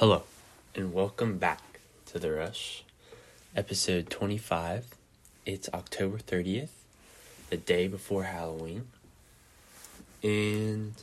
Hello, 0.00 0.22
and 0.74 0.94
welcome 0.94 1.36
back 1.36 1.60
to 2.06 2.18
The 2.18 2.32
Rush, 2.32 2.84
episode 3.54 4.08
25. 4.08 4.86
It's 5.44 5.68
October 5.74 6.16
30th, 6.16 6.70
the 7.50 7.58
day 7.58 7.86
before 7.86 8.22
Halloween, 8.22 8.86
and 10.22 10.94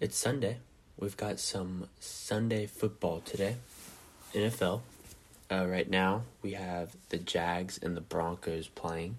it's 0.00 0.18
Sunday. 0.18 0.58
We've 0.98 1.16
got 1.16 1.40
some 1.40 1.88
Sunday 1.98 2.66
football 2.66 3.20
today, 3.20 3.56
NFL. 4.34 4.82
Uh, 5.50 5.64
right 5.66 5.88
now, 5.88 6.24
we 6.42 6.52
have 6.52 6.94
the 7.08 7.16
Jags 7.16 7.78
and 7.78 7.96
the 7.96 8.02
Broncos 8.02 8.68
playing. 8.68 9.16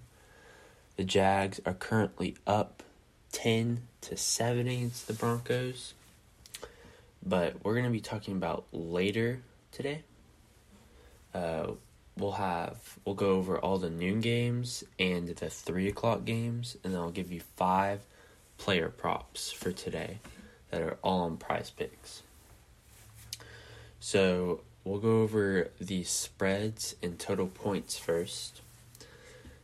The 0.96 1.06
Jags 1.06 1.60
are 1.66 1.74
currently 1.74 2.36
up 2.46 2.84
10 3.32 3.82
to 4.02 4.16
7 4.16 4.68
against 4.68 5.08
the 5.08 5.14
Broncos 5.14 5.96
but 7.26 7.56
we're 7.64 7.74
going 7.74 7.86
to 7.86 7.92
be 7.92 8.02
talking 8.02 8.36
about 8.36 8.66
later 8.72 9.42
today. 9.72 10.04
Uh, 11.34 11.72
we'll 12.18 12.32
have 12.34 12.98
we'll 13.06 13.16
go 13.16 13.32
over 13.32 13.60
all 13.60 13.78
the 13.78 13.90
noon 13.90 14.22
games 14.22 14.84
and 14.98 15.28
the 15.28 15.50
three 15.50 15.88
o'clock 15.88 16.26
games, 16.26 16.78
and 16.84 16.94
then 16.94 17.02
I'll 17.02 17.12
give 17.12 17.32
you 17.32 17.42
five 17.56 18.02
player 18.58 18.90
props 18.90 19.52
for 19.52 19.72
today 19.72 20.20
that 20.72 20.82
are 20.82 20.98
all 21.04 21.22
on 21.22 21.38
Prize 21.38 21.70
Picks. 21.70 22.24
So 24.00 24.62
we'll 24.84 25.00
go 25.00 25.22
over 25.22 25.70
the 25.80 26.04
spreads 26.04 26.96
and 27.02 27.20
total 27.20 27.48
points 27.48 27.98
first. 27.98 28.62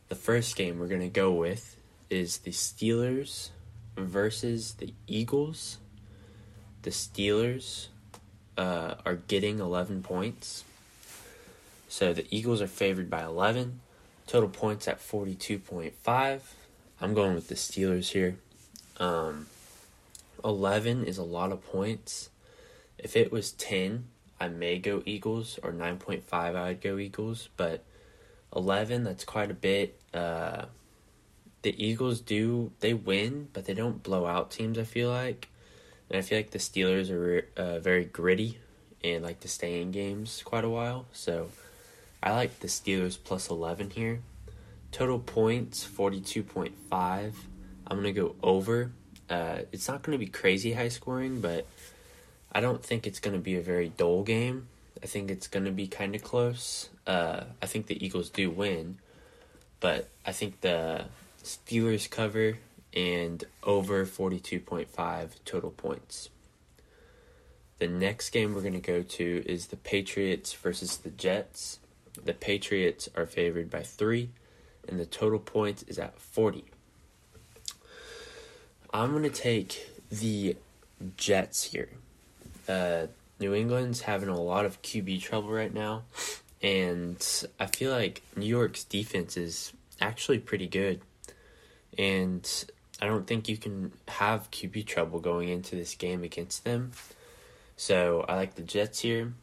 The 0.08 0.14
first 0.14 0.56
game 0.56 0.78
we're 0.78 0.88
going 0.88 1.00
to 1.00 1.08
go 1.08 1.32
with 1.32 1.76
is 2.10 2.38
the 2.38 2.50
Steelers 2.50 3.50
versus 3.96 4.74
the 4.74 4.92
Eagles 5.06 5.78
the 6.84 6.90
Steelers 6.90 7.88
uh, 8.58 8.94
are 9.06 9.16
getting 9.16 9.58
11 9.58 10.02
points. 10.02 10.64
So 11.88 12.12
the 12.12 12.26
Eagles 12.30 12.60
are 12.60 12.66
favored 12.66 13.08
by 13.08 13.24
11. 13.24 13.80
Total 14.26 14.48
points 14.48 14.86
at 14.86 15.00
42.5. 15.00 16.40
I'm 17.00 17.14
going 17.14 17.34
with 17.34 17.48
the 17.48 17.54
Steelers 17.54 18.10
here. 18.10 18.36
Um, 18.98 19.46
11 20.44 21.04
is 21.04 21.16
a 21.16 21.22
lot 21.22 21.52
of 21.52 21.64
points. 21.64 22.28
If 22.98 23.16
it 23.16 23.32
was 23.32 23.52
10, 23.52 24.04
I 24.38 24.48
may 24.48 24.78
go 24.78 25.02
Eagles, 25.06 25.58
or 25.62 25.72
9.5, 25.72 26.22
I 26.32 26.68
would 26.68 26.82
go 26.82 26.98
Eagles. 26.98 27.48
But 27.56 27.82
11, 28.54 29.04
that's 29.04 29.24
quite 29.24 29.50
a 29.50 29.54
bit. 29.54 29.98
Uh, 30.12 30.66
the 31.62 31.82
Eagles 31.82 32.20
do, 32.20 32.72
they 32.80 32.92
win, 32.92 33.48
but 33.54 33.64
they 33.64 33.74
don't 33.74 34.02
blow 34.02 34.26
out 34.26 34.50
teams, 34.50 34.78
I 34.78 34.84
feel 34.84 35.08
like. 35.08 35.48
And 36.10 36.18
I 36.18 36.22
feel 36.22 36.38
like 36.38 36.50
the 36.50 36.58
Steelers 36.58 37.10
are 37.10 37.46
uh, 37.56 37.78
very 37.80 38.04
gritty 38.04 38.58
and 39.02 39.22
like 39.22 39.40
to 39.40 39.48
stay 39.48 39.80
in 39.80 39.90
games 39.90 40.42
quite 40.44 40.64
a 40.64 40.68
while. 40.68 41.06
So 41.12 41.48
I 42.22 42.32
like 42.32 42.60
the 42.60 42.68
Steelers 42.68 43.18
plus 43.22 43.50
11 43.50 43.90
here. 43.90 44.20
Total 44.92 45.18
points 45.18 45.86
42.5. 45.86 46.72
I'm 46.90 47.34
going 47.88 48.02
to 48.04 48.12
go 48.12 48.36
over. 48.42 48.92
Uh, 49.28 49.58
it's 49.72 49.88
not 49.88 50.02
going 50.02 50.18
to 50.18 50.24
be 50.24 50.30
crazy 50.30 50.72
high 50.72 50.88
scoring, 50.88 51.40
but 51.40 51.66
I 52.52 52.60
don't 52.60 52.82
think 52.82 53.06
it's 53.06 53.20
going 53.20 53.34
to 53.34 53.42
be 53.42 53.56
a 53.56 53.60
very 53.60 53.88
dull 53.88 54.22
game. 54.22 54.68
I 55.02 55.06
think 55.06 55.30
it's 55.30 55.48
going 55.48 55.64
to 55.64 55.72
be 55.72 55.86
kind 55.86 56.14
of 56.14 56.22
close. 56.22 56.88
Uh, 57.06 57.44
I 57.60 57.66
think 57.66 57.86
the 57.86 58.04
Eagles 58.04 58.30
do 58.30 58.50
win, 58.50 58.98
but 59.80 60.08
I 60.24 60.32
think 60.32 60.60
the 60.60 61.06
Steelers 61.42 62.08
cover 62.08 62.58
and 62.94 63.44
over 63.62 64.06
42.5 64.06 65.30
total 65.44 65.70
points. 65.70 66.30
The 67.78 67.88
next 67.88 68.30
game 68.30 68.54
we're 68.54 68.60
going 68.60 68.74
to 68.74 68.80
go 68.80 69.02
to 69.02 69.42
is 69.46 69.66
the 69.66 69.76
Patriots 69.76 70.52
versus 70.54 70.96
the 70.96 71.10
Jets. 71.10 71.80
The 72.24 72.32
Patriots 72.32 73.08
are 73.16 73.26
favored 73.26 73.70
by 73.70 73.82
3 73.82 74.30
and 74.88 74.98
the 74.98 75.06
total 75.06 75.38
points 75.38 75.82
is 75.84 75.98
at 75.98 76.18
40. 76.18 76.64
I'm 78.92 79.10
going 79.10 79.24
to 79.24 79.30
take 79.30 79.90
the 80.10 80.56
Jets 81.16 81.64
here. 81.64 81.90
Uh, 82.68 83.08
New 83.40 83.54
England's 83.54 84.02
having 84.02 84.28
a 84.28 84.40
lot 84.40 84.64
of 84.64 84.80
QB 84.82 85.20
trouble 85.20 85.50
right 85.50 85.72
now, 85.72 86.04
and 86.62 87.46
I 87.58 87.66
feel 87.66 87.90
like 87.90 88.22
New 88.36 88.46
York's 88.46 88.84
defense 88.84 89.36
is 89.36 89.72
actually 90.00 90.38
pretty 90.38 90.68
good. 90.68 91.00
And 91.98 92.48
I 93.04 93.06
don't 93.06 93.26
think 93.26 93.50
you 93.50 93.58
can 93.58 93.92
have 94.08 94.50
QB 94.50 94.86
trouble 94.86 95.20
going 95.20 95.50
into 95.50 95.76
this 95.76 95.94
game 95.94 96.24
against 96.24 96.64
them. 96.64 96.92
So 97.76 98.24
I 98.26 98.34
like 98.34 98.54
the 98.54 98.62
Jets 98.62 99.00
here. 99.00 99.34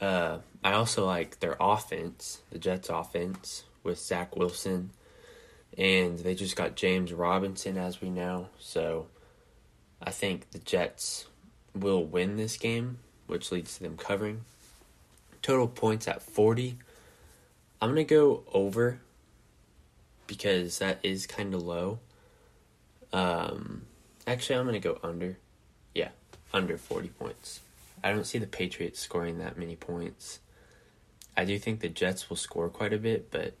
Uh, 0.00 0.38
I 0.64 0.72
also 0.72 1.06
like 1.06 1.38
their 1.38 1.56
offense, 1.60 2.40
the 2.50 2.58
Jets' 2.58 2.88
offense 2.88 3.62
with 3.84 4.00
Zach 4.00 4.34
Wilson, 4.34 4.90
and 5.78 6.18
they 6.18 6.34
just 6.34 6.56
got 6.56 6.74
James 6.74 7.12
Robinson, 7.12 7.78
as 7.78 8.00
we 8.00 8.10
know. 8.10 8.48
So 8.58 9.06
I 10.02 10.10
think 10.10 10.50
the 10.50 10.58
Jets 10.58 11.26
will 11.72 12.04
win 12.04 12.36
this 12.36 12.56
game, 12.56 12.98
which 13.28 13.52
leads 13.52 13.76
to 13.76 13.84
them 13.84 13.96
covering. 13.96 14.40
Total 15.40 15.68
points 15.68 16.08
at 16.08 16.20
40. 16.20 16.78
I'm 17.80 17.94
going 17.94 18.04
to 18.04 18.12
go 18.12 18.42
over 18.52 18.98
because 20.26 20.80
that 20.80 20.98
is 21.04 21.28
kind 21.28 21.54
of 21.54 21.62
low. 21.62 22.00
Um, 23.14 23.82
actually, 24.26 24.58
I'm 24.58 24.66
going 24.66 24.80
to 24.80 24.86
go 24.86 24.98
under. 25.02 25.38
Yeah, 25.94 26.08
under 26.52 26.76
40 26.76 27.08
points. 27.08 27.60
I 28.02 28.10
don't 28.10 28.26
see 28.26 28.38
the 28.38 28.46
Patriots 28.46 29.00
scoring 29.00 29.38
that 29.38 29.56
many 29.56 29.76
points. 29.76 30.40
I 31.36 31.44
do 31.44 31.58
think 31.58 31.80
the 31.80 31.88
Jets 31.88 32.28
will 32.28 32.36
score 32.36 32.68
quite 32.68 32.92
a 32.92 32.98
bit, 32.98 33.30
but 33.30 33.54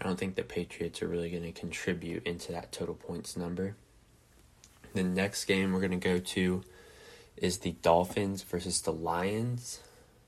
I 0.00 0.04
don't 0.04 0.18
think 0.18 0.34
the 0.34 0.42
Patriots 0.42 1.00
are 1.02 1.08
really 1.08 1.30
going 1.30 1.44
to 1.44 1.52
contribute 1.52 2.26
into 2.26 2.52
that 2.52 2.72
total 2.72 2.94
points 2.94 3.36
number. 3.36 3.76
The 4.92 5.04
next 5.04 5.44
game 5.44 5.72
we're 5.72 5.80
going 5.80 5.98
to 5.98 6.08
go 6.08 6.18
to 6.18 6.64
is 7.36 7.58
the 7.58 7.72
Dolphins 7.80 8.42
versus 8.42 8.80
the 8.82 8.92
Lions. 8.92 9.80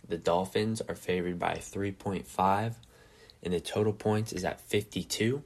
The 0.08 0.18
Dolphins 0.18 0.80
are 0.88 0.94
favored 0.94 1.38
by 1.38 1.56
3.5, 1.56 2.74
and 3.42 3.52
the 3.52 3.60
total 3.60 3.92
points 3.92 4.32
is 4.32 4.44
at 4.44 4.60
52. 4.60 5.42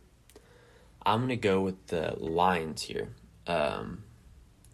I'm 1.05 1.21
gonna 1.21 1.37
go 1.37 1.61
with 1.61 1.87
the 1.87 2.15
Lions 2.19 2.83
here. 2.83 3.09
Um, 3.47 4.05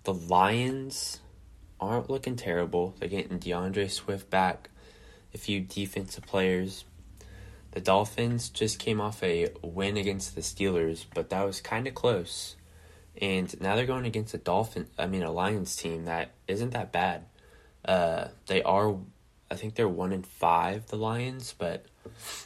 the 0.04 0.14
Lions 0.14 1.20
aren't 1.80 2.10
looking 2.10 2.36
terrible. 2.36 2.94
They're 2.98 3.08
getting 3.08 3.38
D'Andre 3.38 3.88
Swift 3.88 4.30
back, 4.30 4.70
a 5.34 5.38
few 5.38 5.60
defensive 5.60 6.26
players. 6.26 6.84
The 7.72 7.80
Dolphins 7.80 8.48
just 8.48 8.78
came 8.78 9.00
off 9.00 9.22
a 9.22 9.50
win 9.62 9.96
against 9.96 10.34
the 10.34 10.40
Steelers, 10.40 11.04
but 11.14 11.28
that 11.30 11.44
was 11.44 11.60
kind 11.60 11.86
of 11.86 11.94
close. 11.94 12.56
And 13.20 13.58
now 13.60 13.76
they're 13.76 13.86
going 13.86 14.06
against 14.06 14.34
a 14.34 14.38
Dolphin, 14.38 14.86
I 14.98 15.06
mean 15.06 15.22
a 15.22 15.30
Lions 15.30 15.76
team 15.76 16.06
that 16.06 16.30
isn't 16.48 16.70
that 16.70 16.92
bad. 16.92 17.24
Uh, 17.84 18.28
they 18.46 18.62
are, 18.62 18.96
I 19.50 19.54
think 19.54 19.74
they're 19.74 19.88
one 19.88 20.12
in 20.12 20.22
five, 20.22 20.86
the 20.88 20.96
Lions, 20.96 21.54
but 21.56 21.86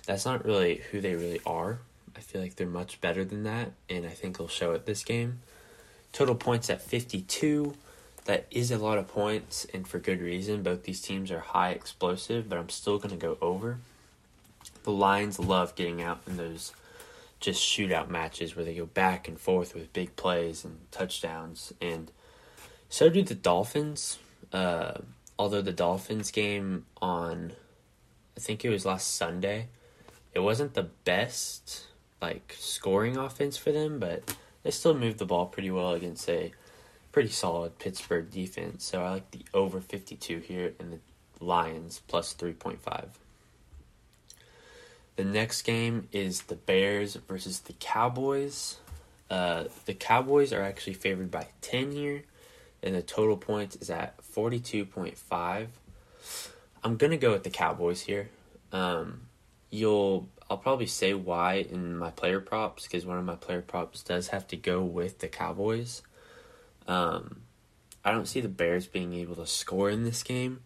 that's 0.06 0.24
not 0.24 0.44
really 0.44 0.82
who 0.90 1.00
they 1.00 1.14
really 1.14 1.40
are. 1.46 1.80
I 2.16 2.20
feel 2.20 2.40
like 2.40 2.56
they're 2.56 2.66
much 2.66 3.00
better 3.00 3.24
than 3.24 3.44
that, 3.44 3.72
and 3.88 4.04
I 4.04 4.10
think 4.10 4.38
they'll 4.38 4.48
show 4.48 4.72
it 4.72 4.86
this 4.86 5.04
game. 5.04 5.40
Total 6.12 6.34
points 6.34 6.68
at 6.70 6.82
52. 6.82 7.74
That 8.24 8.46
is 8.50 8.70
a 8.70 8.78
lot 8.78 8.98
of 8.98 9.08
points, 9.08 9.66
and 9.72 9.86
for 9.86 9.98
good 9.98 10.20
reason. 10.20 10.62
Both 10.62 10.84
these 10.84 11.00
teams 11.00 11.30
are 11.30 11.40
high 11.40 11.70
explosive, 11.70 12.48
but 12.48 12.58
I'm 12.58 12.68
still 12.68 12.98
going 12.98 13.10
to 13.10 13.16
go 13.16 13.38
over. 13.40 13.78
The 14.82 14.90
Lions 14.90 15.38
love 15.38 15.74
getting 15.74 16.02
out 16.02 16.20
in 16.26 16.36
those 16.36 16.72
just 17.38 17.62
shootout 17.62 18.08
matches 18.08 18.54
where 18.54 18.64
they 18.64 18.74
go 18.74 18.86
back 18.86 19.26
and 19.26 19.38
forth 19.38 19.74
with 19.74 19.92
big 19.92 20.14
plays 20.16 20.64
and 20.64 20.78
touchdowns, 20.90 21.72
and 21.80 22.10
so 22.88 23.08
do 23.08 23.22
the 23.22 23.34
Dolphins. 23.34 24.18
Uh, 24.52 24.94
although 25.38 25.62
the 25.62 25.72
Dolphins 25.72 26.30
game 26.30 26.86
on, 27.00 27.52
I 28.36 28.40
think 28.40 28.64
it 28.64 28.68
was 28.68 28.84
last 28.84 29.14
Sunday, 29.14 29.68
it 30.34 30.40
wasn't 30.40 30.74
the 30.74 30.88
best 31.04 31.86
like 32.20 32.56
scoring 32.58 33.16
offense 33.16 33.56
for 33.56 33.72
them, 33.72 33.98
but 33.98 34.36
they 34.62 34.70
still 34.70 34.94
moved 34.94 35.18
the 35.18 35.26
ball 35.26 35.46
pretty 35.46 35.70
well 35.70 35.92
against 35.92 36.28
a 36.28 36.52
pretty 37.12 37.30
solid 37.30 37.78
Pittsburgh 37.78 38.30
defense. 38.30 38.84
So 38.84 39.02
I 39.02 39.10
like 39.10 39.30
the 39.30 39.44
over 39.54 39.80
52 39.80 40.38
here 40.38 40.74
in 40.78 40.90
the 40.90 40.98
Lions 41.44 42.02
plus 42.06 42.34
3.5. 42.34 43.06
The 45.16 45.24
next 45.24 45.62
game 45.62 46.08
is 46.12 46.42
the 46.42 46.56
Bears 46.56 47.16
versus 47.16 47.60
the 47.60 47.74
Cowboys. 47.74 48.76
Uh, 49.28 49.64
the 49.86 49.94
Cowboys 49.94 50.52
are 50.52 50.62
actually 50.62 50.94
favored 50.94 51.30
by 51.30 51.48
10 51.60 51.92
here, 51.92 52.24
and 52.82 52.94
the 52.94 53.02
total 53.02 53.36
points 53.36 53.76
is 53.76 53.90
at 53.90 54.16
42.5. 54.22 55.66
I'm 56.82 56.96
going 56.96 57.10
to 57.10 57.16
go 57.16 57.32
with 57.32 57.44
the 57.44 57.50
Cowboys 57.50 58.02
here. 58.02 58.30
Um, 58.72 59.22
you'll 59.70 60.28
I'll 60.50 60.58
probably 60.58 60.86
say 60.86 61.14
why 61.14 61.54
in 61.54 61.96
my 61.96 62.10
player 62.10 62.40
props 62.40 62.82
because 62.82 63.06
one 63.06 63.16
of 63.18 63.24
my 63.24 63.36
player 63.36 63.62
props 63.62 64.02
does 64.02 64.28
have 64.28 64.46
to 64.48 64.56
go 64.56 64.82
with 64.82 65.20
the 65.20 65.28
Cowboys. 65.28 66.02
Um, 66.88 67.42
I 68.04 68.10
don't 68.10 68.26
see 68.26 68.40
the 68.40 68.48
Bears 68.48 68.86
being 68.88 69.14
able 69.14 69.36
to 69.36 69.46
score 69.46 69.88
in 69.88 70.02
this 70.04 70.24
game. 70.24 70.62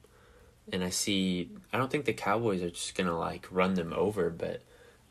and 0.72 0.82
I 0.82 0.90
see 0.90 1.50
I 1.72 1.78
don't 1.78 1.90
think 1.90 2.04
the 2.04 2.12
Cowboys 2.12 2.62
are 2.62 2.70
just 2.70 2.94
gonna 2.94 3.18
like 3.18 3.46
run 3.50 3.74
them 3.74 3.92
over, 3.92 4.30
but 4.30 4.62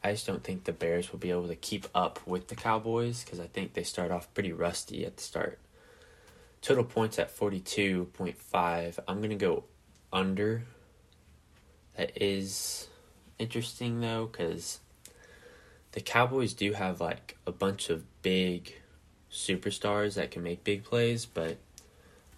I 0.04 0.12
just 0.12 0.28
don't 0.28 0.44
think 0.44 0.64
the 0.64 0.74
Bears 0.74 1.12
will 1.12 1.20
be 1.20 1.30
able 1.30 1.48
to 1.48 1.56
keep 1.56 1.88
up 1.96 2.26
with 2.26 2.48
the 2.48 2.56
Cowboys 2.56 3.24
because 3.24 3.40
I 3.40 3.48
think 3.48 3.74
they 3.74 3.84
start 3.84 4.12
off 4.12 4.34
pretty 4.34 4.52
rusty 4.52 5.06
at 5.06 5.18
the 5.18 5.24
start. 5.24 5.60
Total 6.62 6.84
points 6.84 7.20
at 7.20 7.32
forty 7.32 7.60
two 7.60 8.06
point 8.14 8.38
five. 8.38 9.00
I'm 9.08 9.22
gonna 9.22 9.36
go 9.36 9.66
under. 10.12 10.64
That 11.98 12.22
is 12.22 12.88
interesting 13.40 14.02
though 14.02 14.30
because 14.32 14.80
the 15.94 16.02
Cowboys 16.02 16.54
do 16.54 16.74
have 16.74 17.02
like 17.02 17.38
a 17.46 17.52
bunch 17.52 17.90
of 17.90 18.04
big 18.22 18.76
superstars 19.32 20.16
that 20.16 20.32
can 20.32 20.44
make 20.44 20.64
big 20.64 20.84
plays, 20.84 21.26
but 21.26 21.58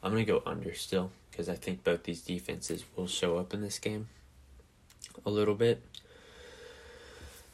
I'm 0.03 0.11
gonna 0.11 0.25
go 0.25 0.41
under 0.45 0.73
still 0.73 1.11
because 1.31 1.49
I 1.49 1.55
think 1.55 1.83
both 1.83 2.03
these 2.03 2.21
defenses 2.21 2.83
will 2.95 3.07
show 3.07 3.37
up 3.37 3.53
in 3.53 3.61
this 3.61 3.79
game 3.79 4.07
a 5.25 5.29
little 5.29 5.55
bit. 5.55 5.81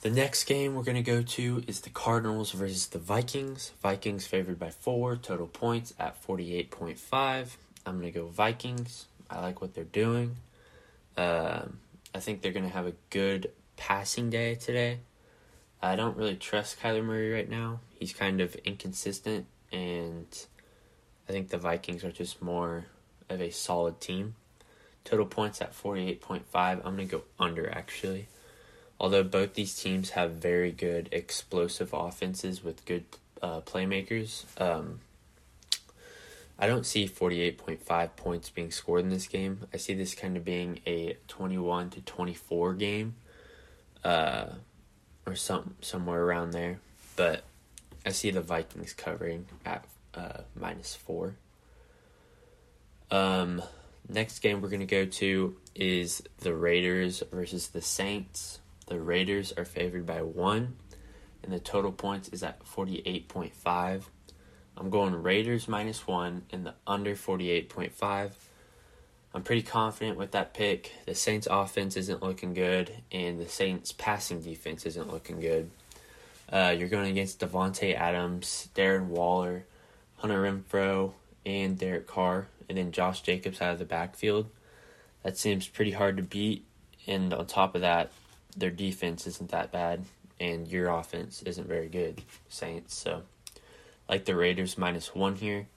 The 0.01 0.09
next 0.09 0.45
game 0.45 0.73
we're 0.73 0.83
going 0.83 0.95
to 0.95 1.03
go 1.03 1.21
to 1.21 1.63
is 1.67 1.81
the 1.81 1.91
Cardinals 1.91 2.51
versus 2.53 2.87
the 2.87 2.97
Vikings. 2.97 3.71
Vikings 3.83 4.25
favored 4.25 4.57
by 4.57 4.71
four 4.71 5.15
total 5.15 5.45
points 5.45 5.93
at 5.99 6.19
48.5. 6.25 7.47
I'm 7.85 7.99
going 7.99 8.11
to 8.11 8.19
go 8.19 8.25
Vikings. 8.25 9.05
I 9.29 9.41
like 9.41 9.61
what 9.61 9.75
they're 9.75 9.83
doing. 9.83 10.37
Um, 11.17 11.79
I 12.13 12.19
think 12.19 12.41
they're 12.41 12.51
going 12.51 12.67
to 12.67 12.73
have 12.73 12.87
a 12.87 12.93
good 13.09 13.51
passing 13.77 14.29
day 14.29 14.55
today. 14.55 14.99
I 15.81 15.95
don't 15.95 16.17
really 16.17 16.35
trust 16.35 16.79
Kyler 16.79 17.03
Murray 17.03 17.31
right 17.31 17.49
now. 17.49 17.79
He's 17.97 18.13
kind 18.13 18.41
of 18.41 18.55
inconsistent, 18.55 19.47
and 19.71 20.27
I 21.27 21.31
think 21.31 21.49
the 21.49 21.57
Vikings 21.57 22.03
are 22.03 22.11
just 22.11 22.41
more 22.41 22.85
of 23.29 23.41
a 23.41 23.49
solid 23.49 23.99
team. 23.99 24.35
Total 25.03 25.25
points 25.25 25.61
at 25.61 25.73
48.5. 25.73 26.41
I'm 26.53 26.81
going 26.81 26.97
to 26.97 27.05
go 27.05 27.23
under 27.39 27.69
actually. 27.71 28.27
Although 28.99 29.23
both 29.23 29.55
these 29.55 29.73
teams 29.73 30.11
have 30.11 30.33
very 30.33 30.71
good 30.71 31.09
explosive 31.11 31.91
offenses 31.91 32.63
with 32.63 32.85
good 32.85 33.05
uh, 33.41 33.61
playmakers, 33.61 34.45
um, 34.61 34.99
I 36.61 36.67
don't 36.67 36.85
see 36.85 37.07
48.5 37.07 38.15
points 38.15 38.51
being 38.51 38.69
scored 38.69 39.01
in 39.01 39.09
this 39.09 39.27
game. 39.27 39.65
I 39.73 39.77
see 39.77 39.95
this 39.95 40.13
kind 40.13 40.37
of 40.37 40.45
being 40.45 40.79
a 40.85 41.17
21 41.27 41.89
to 41.89 42.01
24 42.01 42.75
game 42.75 43.15
uh, 44.03 44.45
or 45.25 45.35
some 45.35 45.73
somewhere 45.81 46.23
around 46.23 46.51
there. 46.51 46.79
But 47.15 47.43
I 48.05 48.11
see 48.11 48.29
the 48.29 48.41
Vikings 48.41 48.93
covering 48.93 49.47
at 49.65 49.85
uh, 50.13 50.41
minus 50.55 50.95
4. 50.95 51.33
Um, 53.09 53.63
next 54.07 54.39
game 54.39 54.61
we're 54.61 54.69
going 54.69 54.81
to 54.81 54.85
go 54.85 55.05
to 55.05 55.57
is 55.73 56.21
the 56.41 56.53
Raiders 56.53 57.23
versus 57.31 57.69
the 57.69 57.81
Saints. 57.81 58.59
The 58.85 58.99
Raiders 58.99 59.51
are 59.57 59.65
favored 59.65 60.05
by 60.05 60.21
one, 60.21 60.75
and 61.43 61.51
the 61.51 61.59
total 61.59 61.91
points 61.91 62.29
is 62.29 62.43
at 62.43 62.63
48.5. 62.63 64.03
I'm 64.77 64.89
going 64.89 65.21
Raiders 65.21 65.67
minus 65.67 66.07
one 66.07 66.43
in 66.49 66.63
the 66.63 66.73
under 66.87 67.15
48.5. 67.15 68.31
I'm 69.33 69.43
pretty 69.43 69.61
confident 69.61 70.17
with 70.17 70.31
that 70.31 70.53
pick. 70.53 70.93
The 71.05 71.15
Saints 71.15 71.47
offense 71.49 71.95
isn't 71.95 72.21
looking 72.21 72.53
good, 72.53 72.91
and 73.11 73.39
the 73.39 73.47
Saints 73.47 73.91
passing 73.91 74.41
defense 74.41 74.85
isn't 74.85 75.11
looking 75.11 75.39
good. 75.39 75.69
Uh, 76.51 76.75
you're 76.77 76.89
going 76.89 77.09
against 77.09 77.39
Davante 77.39 77.95
Adams, 77.95 78.67
Darren 78.75 79.05
Waller, 79.05 79.63
Hunter 80.17 80.43
Renfrow, 80.43 81.13
and 81.45 81.77
Derek 81.77 82.07
Carr 82.07 82.47
and 82.71 82.77
then 82.77 82.93
Josh 82.93 83.19
Jacobs 83.21 83.61
out 83.61 83.73
of 83.73 83.79
the 83.79 83.85
backfield. 83.85 84.49
That 85.23 85.37
seems 85.37 85.67
pretty 85.67 85.91
hard 85.91 86.15
to 86.15 86.23
beat. 86.23 86.63
And 87.05 87.33
on 87.33 87.45
top 87.45 87.75
of 87.75 87.81
that, 87.81 88.11
their 88.55 88.69
defense 88.69 89.27
isn't 89.27 89.51
that 89.51 89.73
bad, 89.73 90.05
and 90.39 90.67
your 90.69 90.89
offense 90.89 91.41
isn't 91.41 91.67
very 91.67 91.89
good, 91.89 92.21
Saints. 92.47 92.95
So, 92.95 93.23
like 94.11 94.25
the 94.25 94.35
Raiders, 94.35 94.77
minus 94.77 95.15
one 95.15 95.37
here. 95.37 95.67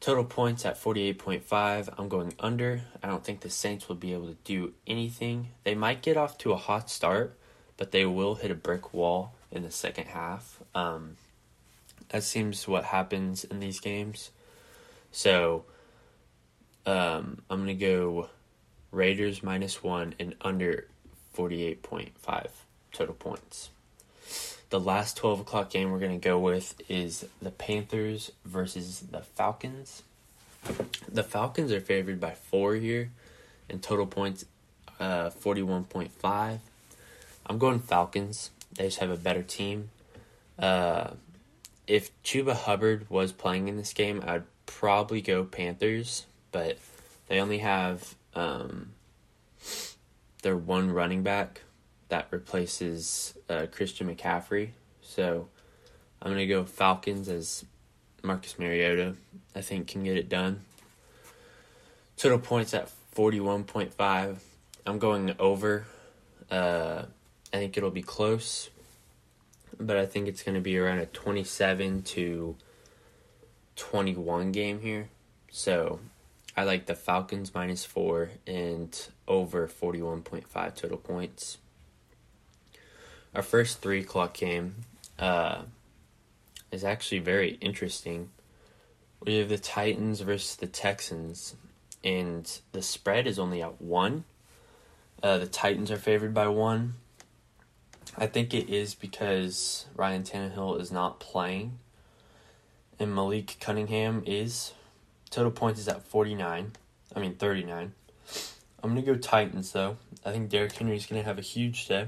Total 0.00 0.24
points 0.24 0.64
at 0.64 0.82
48.5. 0.82 1.94
I'm 1.98 2.08
going 2.08 2.32
under. 2.40 2.80
I 3.02 3.06
don't 3.06 3.22
think 3.22 3.40
the 3.40 3.50
Saints 3.50 3.86
will 3.86 3.96
be 3.96 4.14
able 4.14 4.28
to 4.28 4.36
do 4.44 4.72
anything. 4.86 5.48
They 5.62 5.74
might 5.74 6.02
get 6.02 6.16
off 6.16 6.38
to 6.38 6.52
a 6.52 6.56
hot 6.56 6.90
start, 6.90 7.38
but 7.76 7.92
they 7.92 8.06
will 8.06 8.36
hit 8.36 8.50
a 8.50 8.54
brick 8.54 8.94
wall 8.94 9.34
in 9.50 9.62
the 9.62 9.70
second 9.70 10.06
half. 10.06 10.58
Um, 10.74 11.16
that 12.08 12.22
seems 12.22 12.66
what 12.66 12.84
happens 12.84 13.44
in 13.44 13.60
these 13.60 13.78
games. 13.78 14.30
So 15.12 15.64
um, 16.86 17.42
I'm 17.50 17.64
going 17.64 17.78
to 17.78 17.86
go 17.86 18.28
Raiders 18.90 19.42
minus 19.42 19.82
one 19.82 20.14
and 20.18 20.34
under 20.40 20.88
48.5 21.36 22.48
total 22.92 23.14
points. 23.14 23.70
The 24.74 24.80
last 24.80 25.16
12 25.18 25.42
o'clock 25.42 25.70
game 25.70 25.92
we're 25.92 26.00
going 26.00 26.18
to 26.18 26.28
go 26.28 26.36
with 26.36 26.74
is 26.88 27.24
the 27.40 27.52
Panthers 27.52 28.32
versus 28.44 29.04
the 29.08 29.20
Falcons. 29.20 30.02
The 31.08 31.22
Falcons 31.22 31.70
are 31.70 31.80
favored 31.80 32.18
by 32.18 32.32
four 32.32 32.74
here, 32.74 33.12
and 33.70 33.80
total 33.80 34.04
points 34.04 34.46
uh, 34.98 35.30
41.5. 35.30 36.58
I'm 37.46 37.58
going 37.58 37.78
Falcons. 37.78 38.50
They 38.74 38.86
just 38.86 38.98
have 38.98 39.10
a 39.10 39.16
better 39.16 39.44
team. 39.44 39.90
Uh, 40.58 41.10
if 41.86 42.10
Chuba 42.24 42.56
Hubbard 42.56 43.08
was 43.08 43.30
playing 43.30 43.68
in 43.68 43.76
this 43.76 43.92
game, 43.92 44.24
I'd 44.26 44.42
probably 44.66 45.20
go 45.20 45.44
Panthers 45.44 46.26
but 46.50 46.78
they 47.28 47.38
only 47.38 47.58
have 47.58 48.16
um, 48.34 48.90
their 50.42 50.56
one 50.56 50.90
running 50.90 51.22
back 51.22 51.60
that 52.08 52.28
replaces 52.30 53.34
uh, 53.48 53.66
Christian 53.70 54.14
McCaffrey. 54.14 54.70
So 55.02 55.48
I'm 56.20 56.32
going 56.32 56.38
to 56.38 56.46
go 56.46 56.64
Falcons 56.64 57.28
as 57.28 57.64
Marcus 58.22 58.58
Mariota, 58.58 59.14
I 59.54 59.60
think, 59.60 59.88
can 59.88 60.04
get 60.04 60.16
it 60.16 60.28
done. 60.28 60.60
Total 62.16 62.38
points 62.38 62.74
at 62.74 62.90
41.5. 63.14 64.36
I'm 64.86 64.98
going 64.98 65.34
over. 65.38 65.84
Uh, 66.50 67.04
I 67.52 67.56
think 67.56 67.76
it'll 67.76 67.90
be 67.90 68.02
close, 68.02 68.70
but 69.78 69.96
I 69.96 70.06
think 70.06 70.28
it's 70.28 70.42
going 70.42 70.54
to 70.54 70.60
be 70.60 70.78
around 70.78 70.98
a 70.98 71.06
27 71.06 72.02
to 72.02 72.56
21 73.76 74.52
game 74.52 74.80
here. 74.80 75.08
So 75.50 76.00
I 76.56 76.64
like 76.64 76.86
the 76.86 76.94
Falcons 76.94 77.54
minus 77.54 77.84
four 77.84 78.30
and 78.46 79.08
over 79.26 79.68
41.5 79.68 80.74
total 80.74 80.98
points. 80.98 81.58
Our 83.34 83.42
first 83.42 83.80
three 83.80 84.00
o'clock 84.00 84.34
game 84.34 84.76
uh, 85.18 85.62
is 86.70 86.84
actually 86.84 87.18
very 87.18 87.58
interesting. 87.60 88.30
We 89.20 89.38
have 89.38 89.48
the 89.48 89.58
Titans 89.58 90.20
versus 90.20 90.56
the 90.56 90.66
Texans, 90.66 91.56
and 92.02 92.50
the 92.72 92.82
spread 92.82 93.26
is 93.26 93.38
only 93.38 93.62
at 93.62 93.80
one. 93.80 94.24
Uh, 95.22 95.38
the 95.38 95.46
Titans 95.46 95.90
are 95.90 95.96
favored 95.96 96.34
by 96.34 96.48
one. 96.48 96.94
I 98.16 98.26
think 98.26 98.54
it 98.54 98.68
is 98.68 98.94
because 98.94 99.86
Ryan 99.96 100.22
Tannehill 100.22 100.80
is 100.80 100.92
not 100.92 101.18
playing, 101.18 101.78
and 102.98 103.14
Malik 103.14 103.56
Cunningham 103.60 104.22
is 104.26 104.72
Total 105.34 105.50
points 105.50 105.80
is 105.80 105.88
at 105.88 106.00
49. 106.06 106.70
I 107.16 107.18
mean, 107.18 107.34
39. 107.34 107.92
I'm 108.80 108.90
going 108.94 109.04
to 109.04 109.12
go 109.12 109.18
Titans, 109.18 109.72
though. 109.72 109.96
I 110.24 110.30
think 110.30 110.48
Derrick 110.48 110.70
Henry 110.70 110.96
is 110.96 111.06
going 111.06 111.20
to 111.20 111.26
have 111.26 111.38
a 111.38 111.42
huge 111.42 111.88
day. 111.88 112.06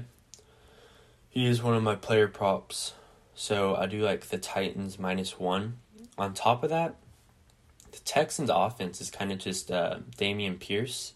He 1.37 1.45
is 1.45 1.61
one 1.61 1.75
of 1.75 1.83
my 1.83 1.93
player 1.93 2.27
props. 2.27 2.95
So 3.35 3.75
I 3.75 3.85
do 3.85 4.01
like 4.01 4.21
the 4.21 4.39
Titans 4.39 4.97
minus 4.97 5.37
one. 5.37 5.77
On 6.17 6.33
top 6.33 6.63
of 6.63 6.71
that, 6.71 6.95
the 7.91 7.99
Texans' 7.99 8.49
offense 8.51 8.99
is 9.01 9.11
kind 9.11 9.31
of 9.31 9.37
just 9.37 9.69
uh, 9.69 9.99
Dameon 10.17 10.59
Pierce. 10.59 11.13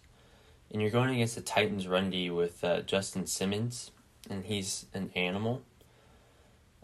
And 0.70 0.80
you're 0.80 0.92
going 0.92 1.10
against 1.10 1.34
the 1.34 1.42
Titans' 1.42 1.88
run 1.88 2.12
D 2.12 2.30
with 2.30 2.63
uh, 2.63 2.82
Justin 2.82 3.25
Simmons, 3.25 3.90
and 4.30 4.46
he's 4.46 4.86
an 4.94 5.10
animal. 5.16 5.63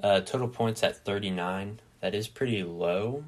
Uh, 0.02 0.22
total 0.22 0.48
points 0.48 0.82
at 0.82 1.06
39. 1.06 1.80
That 2.02 2.16
is 2.16 2.28
pretty 2.28 2.64
low, 2.64 3.26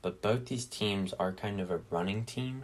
but 0.00 0.22
both 0.22 0.46
these 0.46 0.64
teams 0.64 1.12
are 1.14 1.32
kind 1.32 1.60
of 1.60 1.72
a 1.72 1.80
running 1.90 2.24
team. 2.24 2.62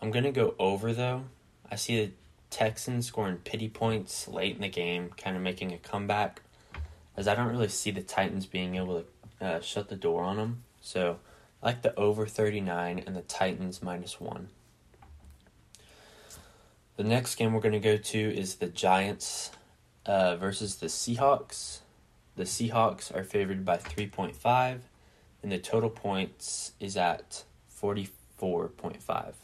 I'm 0.00 0.12
going 0.12 0.22
to 0.22 0.30
go 0.30 0.54
over 0.60 0.92
though. 0.92 1.24
I 1.68 1.74
see 1.74 2.12
Texans 2.52 3.06
scoring 3.06 3.38
pity 3.38 3.68
points 3.68 4.28
late 4.28 4.54
in 4.54 4.60
the 4.60 4.68
game, 4.68 5.10
kind 5.16 5.36
of 5.36 5.42
making 5.42 5.72
a 5.72 5.78
comeback, 5.78 6.42
as 7.16 7.26
I 7.26 7.34
don't 7.34 7.48
really 7.48 7.68
see 7.68 7.90
the 7.90 8.02
Titans 8.02 8.44
being 8.44 8.76
able 8.76 9.04
to 9.40 9.44
uh, 9.44 9.60
shut 9.60 9.88
the 9.88 9.96
door 9.96 10.22
on 10.22 10.36
them. 10.36 10.62
So 10.82 11.18
I 11.62 11.66
like 11.66 11.82
the 11.82 11.98
over 11.98 12.26
39 12.26 13.02
and 13.06 13.16
the 13.16 13.22
Titans 13.22 13.82
minus 13.82 14.20
one. 14.20 14.50
The 16.96 17.04
next 17.04 17.36
game 17.36 17.54
we're 17.54 17.60
going 17.60 17.72
to 17.72 17.80
go 17.80 17.96
to 17.96 18.18
is 18.18 18.56
the 18.56 18.66
Giants 18.66 19.50
uh, 20.04 20.36
versus 20.36 20.76
the 20.76 20.88
Seahawks. 20.88 21.78
The 22.36 22.44
Seahawks 22.44 23.14
are 23.14 23.24
favored 23.24 23.64
by 23.64 23.78
3.5 23.78 24.80
and 25.42 25.50
the 25.50 25.58
total 25.58 25.88
points 25.90 26.72
is 26.78 26.98
at 26.98 27.44
44.5. 27.80 29.34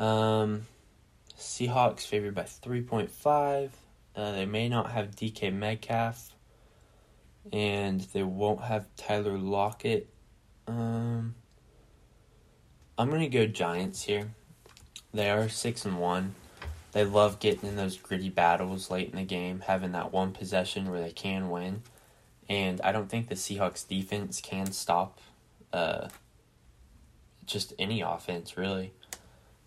Um, 0.00 0.66
Seahawks 1.38 2.00
favored 2.06 2.34
by 2.34 2.42
3.5. 2.42 3.70
Uh, 4.16 4.32
they 4.32 4.44
may 4.44 4.68
not 4.68 4.90
have 4.90 5.14
DK 5.14 5.52
Metcalf, 5.54 6.34
and 7.52 8.00
they 8.00 8.24
won't 8.24 8.62
have 8.62 8.88
Tyler 8.96 9.38
Lockett. 9.38 10.08
Um, 10.66 11.36
I'm 12.98 13.10
gonna 13.10 13.28
go 13.28 13.46
Giants 13.46 14.02
here. 14.02 14.32
They 15.14 15.30
are 15.30 15.48
six 15.48 15.84
and 15.84 16.00
one. 16.00 16.34
They 16.92 17.04
love 17.04 17.38
getting 17.38 17.68
in 17.68 17.76
those 17.76 17.96
gritty 17.96 18.28
battles 18.28 18.90
late 18.90 19.10
in 19.10 19.16
the 19.16 19.24
game, 19.24 19.60
having 19.60 19.92
that 19.92 20.12
one 20.12 20.32
possession 20.32 20.90
where 20.90 21.00
they 21.00 21.12
can 21.12 21.48
win. 21.48 21.82
And 22.48 22.80
I 22.80 22.90
don't 22.90 23.08
think 23.08 23.28
the 23.28 23.36
Seahawks 23.36 23.86
defense 23.86 24.40
can 24.40 24.72
stop 24.72 25.20
uh, 25.72 26.08
just 27.46 27.74
any 27.78 28.00
offense 28.00 28.56
really. 28.56 28.92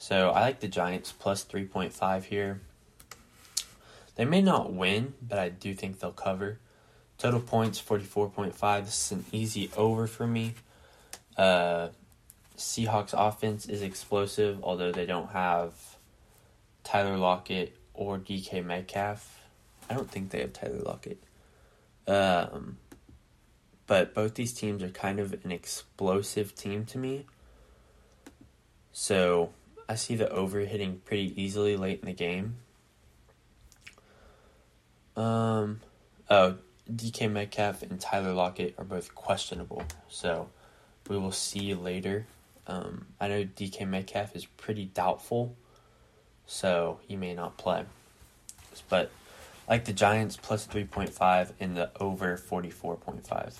So 0.01 0.31
I 0.31 0.41
like 0.41 0.62
the 0.62 0.67
Giants 0.67 1.12
plus 1.12 1.46
3.5 1.46 2.24
here. 2.24 2.60
They 4.15 4.25
may 4.25 4.41
not 4.41 4.74
win, 4.74 5.13
but 5.22 5.38
I 5.38 5.50
do 5.50 5.75
think 5.75 6.00
they'll 6.00 6.12
cover. 6.12 6.58
Total 7.20 7.39
points 7.39 7.79
44.5. 7.79 8.86
This 8.86 9.05
is 9.05 9.12
an 9.12 9.25
easy 9.31 9.70
over 9.77 10.08
for 10.08 10.25
me. 10.25 10.55
Uh, 11.38 11.89
Seahawks 12.58 13.13
offense 13.15 13.67
is 13.67 13.84
explosive, 13.84 14.58
although 14.63 14.91
they 14.91 15.05
don't 15.05 15.29
have 15.34 15.98
Tyler 16.84 17.15
Lockett 17.15 17.77
or 17.93 18.17
DK 18.17 18.65
Metcalf. 18.65 19.43
I 19.88 19.93
don't 19.93 20.10
think 20.10 20.31
they 20.31 20.39
have 20.39 20.53
Tyler 20.53 20.81
Lockett. 20.84 21.22
Um, 22.08 22.77
but 23.86 24.15
both 24.15 24.34
these 24.34 24.51
teams 24.51 24.81
are 24.81 24.89
kind 24.89 25.20
of 25.20 25.34
an 25.46 25.51
explosive 25.51 26.55
team 26.55 26.86
to 26.86 26.98
me. 26.98 27.27
So 28.91 29.51
I 29.92 29.96
see 29.96 30.16
the 30.16 30.30
over 30.30 30.62
hitting 30.62 31.02
pretty 31.04 31.34
easily 31.36 31.76
late 31.76 32.00
in 32.00 32.06
the 32.06 32.14
game. 32.14 32.56
Um, 35.18 35.82
oh, 36.30 36.56
DK 36.90 37.30
Metcalf 37.30 37.82
and 37.82 38.00
Tyler 38.00 38.32
Lockett 38.32 38.74
are 38.78 38.86
both 38.86 39.14
questionable, 39.14 39.84
so 40.08 40.48
we 41.10 41.18
will 41.18 41.34
see 41.34 41.74
later. 41.74 42.26
Um, 42.68 43.08
I 43.20 43.28
know 43.28 43.44
DK 43.44 43.86
Metcalf 43.86 44.34
is 44.34 44.46
pretty 44.46 44.86
doubtful, 44.86 45.58
so 46.48 47.02
he 47.06 47.18
may 47.18 47.34
not 47.34 47.58
play. 47.58 47.84
But 48.88 49.12
like 49.68 49.84
the 49.84 49.92
Giants 49.92 50.38
plus 50.38 50.66
3.5 50.68 51.52
and 51.60 51.76
the 51.76 51.92
over 52.00 52.38
44.5. 52.38 53.56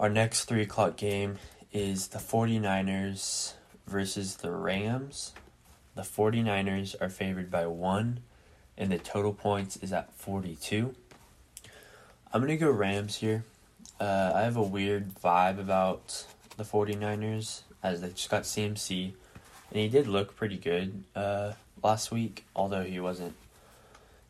Our 0.00 0.08
next 0.08 0.46
3 0.46 0.62
o'clock 0.62 0.96
game 0.96 1.38
is 1.72 2.08
the 2.08 2.18
49ers 2.18 3.52
versus 3.86 4.36
the 4.36 4.50
Rams. 4.50 5.32
The 5.94 6.02
49ers 6.02 7.00
are 7.00 7.08
favored 7.08 7.50
by 7.50 7.66
1, 7.66 8.20
and 8.76 8.92
the 8.92 8.98
total 8.98 9.32
points 9.32 9.76
is 9.76 9.92
at 9.92 10.12
42. 10.14 10.94
I'm 12.32 12.40
going 12.40 12.48
to 12.48 12.56
go 12.56 12.70
Rams 12.70 13.16
here. 13.16 13.44
Uh, 13.98 14.32
I 14.34 14.42
have 14.42 14.56
a 14.56 14.62
weird 14.62 15.14
vibe 15.14 15.58
about 15.58 16.26
the 16.56 16.64
49ers 16.64 17.62
as 17.82 18.00
they 18.00 18.10
just 18.10 18.28
got 18.28 18.42
CMC, 18.42 19.12
and 19.70 19.78
he 19.78 19.88
did 19.88 20.06
look 20.06 20.36
pretty 20.36 20.58
good 20.58 21.04
uh, 21.14 21.52
last 21.82 22.10
week, 22.10 22.44
although 22.54 22.84
he 22.84 23.00
wasn't 23.00 23.34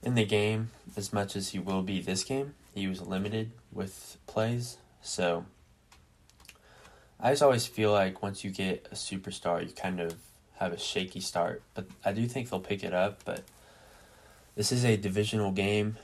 in 0.03 0.15
the 0.15 0.25
game 0.25 0.71
as 0.97 1.13
much 1.13 1.35
as 1.35 1.49
he 1.49 1.59
will 1.59 1.83
be 1.83 2.01
this 2.01 2.23
game. 2.23 2.55
He 2.75 2.87
was 2.87 3.01
limited 3.01 3.51
with 3.73 4.19
plays, 4.27 4.77
so 5.03 5.47
I 7.27 7.31
just 7.31 7.43
always 7.43 7.67
feel 7.67 7.91
like 7.91 8.23
once 8.23 8.45
you 8.45 8.53
get 8.53 8.87
a 8.93 8.95
superstar, 8.95 9.61
you 9.61 9.75
kind 9.75 9.99
of 9.99 10.15
have 10.59 10.73
a 10.73 10.79
shaky 10.79 11.19
start. 11.19 11.61
But 11.75 11.89
I 12.05 12.13
do 12.13 12.29
think 12.29 12.49
they'll 12.49 12.61
pick 12.61 12.85
it 12.85 12.95
up. 12.95 13.25
But 13.25 13.43
this 14.55 14.71
is 14.71 14.85
a 14.85 14.97
divisional 14.97 15.51
game, 15.51 15.97